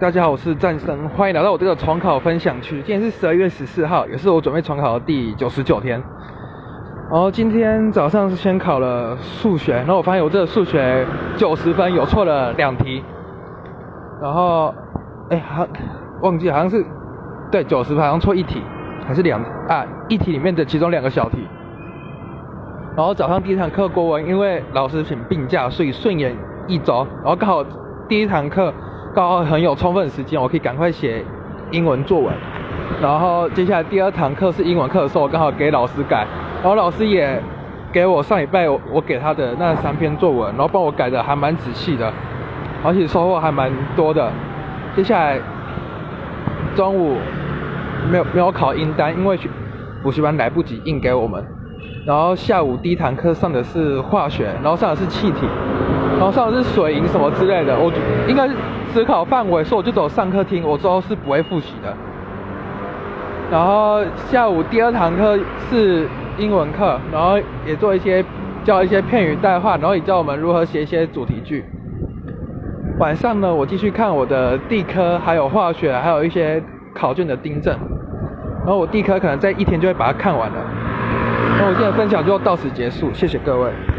[0.00, 2.80] 大家好，我是战生，欢迎来到我这个重考分享区。
[2.82, 6.02] 今天是十二月十四号，也是我准备重考的第九十九天。
[7.10, 13.02] 然后今天早上是先考了数学，然后我发现我这个数学九十分有错了两题。
[14.22, 14.74] 然后，
[15.30, 15.66] 哎，好，
[16.22, 16.84] 忘记好像是
[17.50, 18.62] 对九十分，好像错一题，
[19.06, 21.46] 还是两啊一题里面的其中两个小题。
[22.96, 26.34] 然后早上第一堂课国文，因为老师请病假，所以顺延
[26.66, 27.06] 一周。
[27.22, 27.62] 然后刚好
[28.08, 28.72] 第一堂课。
[29.14, 31.24] 刚好很有充分时间，我可以赶快写
[31.70, 32.32] 英文作文。
[33.02, 36.26] 然后接下来第二堂课是英文课的时候，我刚好给老师改，
[36.62, 37.40] 然后老师也
[37.92, 42.12] 给我上礼拜我给他的那三篇作文，然后帮我改的还蛮仔细的，
[42.84, 44.30] 而且收获还蛮多的。
[44.96, 45.38] 接下来
[46.74, 47.16] 中午
[48.10, 49.38] 没有没有考英单，因为
[50.02, 51.44] 补习班来不及印给我们。
[52.06, 55.46] 然后下午第一堂课上的是化学，然后上的是气体，
[56.18, 57.78] 然后上的是水银什么之类的。
[57.78, 57.92] 我
[58.26, 58.54] 应该是
[58.92, 61.94] 思考范围，所以我就走上课听，我之后是不会复习的。
[63.50, 65.38] 然后下午第二堂课
[65.70, 68.22] 是英文课，然后也做一些
[68.64, 71.64] 教一些片语代换，然后也教我们如何写一些主题句。
[72.98, 76.60] 晚上呢，我继续看我的地科，还有化学，还有一些
[76.94, 77.72] 考卷的订正。
[78.58, 80.56] 然后我地科可能在一天就会把它看完了。
[81.58, 83.70] 那我今天的分享就到此结束，谢谢各位。